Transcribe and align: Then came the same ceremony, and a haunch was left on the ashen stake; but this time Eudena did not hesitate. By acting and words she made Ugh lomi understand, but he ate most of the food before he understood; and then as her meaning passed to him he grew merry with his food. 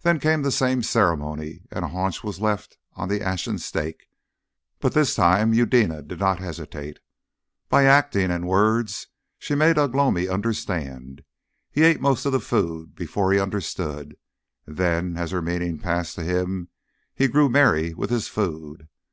Then 0.00 0.18
came 0.18 0.42
the 0.42 0.50
same 0.50 0.82
ceremony, 0.82 1.62
and 1.70 1.84
a 1.84 1.88
haunch 1.90 2.24
was 2.24 2.40
left 2.40 2.76
on 2.94 3.08
the 3.08 3.22
ashen 3.22 3.58
stake; 3.60 4.06
but 4.80 4.94
this 4.94 5.14
time 5.14 5.54
Eudena 5.54 6.02
did 6.02 6.18
not 6.18 6.40
hesitate. 6.40 6.98
By 7.68 7.84
acting 7.84 8.32
and 8.32 8.48
words 8.48 9.06
she 9.38 9.54
made 9.54 9.78
Ugh 9.78 9.94
lomi 9.94 10.26
understand, 10.26 11.18
but 11.20 11.24
he 11.70 11.84
ate 11.84 12.00
most 12.00 12.26
of 12.26 12.32
the 12.32 12.40
food 12.40 12.96
before 12.96 13.32
he 13.32 13.38
understood; 13.38 14.16
and 14.66 14.76
then 14.76 15.16
as 15.16 15.30
her 15.30 15.40
meaning 15.40 15.78
passed 15.78 16.16
to 16.16 16.24
him 16.24 16.66
he 17.14 17.28
grew 17.28 17.48
merry 17.48 17.94
with 17.94 18.10
his 18.10 18.26
food. 18.26 18.88